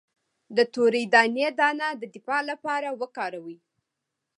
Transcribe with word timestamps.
د 0.55 0.57
تورې 0.73 1.03
دانې 1.13 1.47
دانه 1.59 1.87
د 2.01 2.03
دفاع 2.15 2.41
لپاره 2.49 2.89
وکاروئ 3.01 3.57